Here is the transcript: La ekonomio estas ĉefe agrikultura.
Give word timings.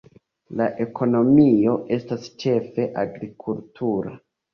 La 0.59 0.65
ekonomio 0.85 1.75
estas 1.97 2.25
ĉefe 2.45 2.87
agrikultura. 3.03 4.15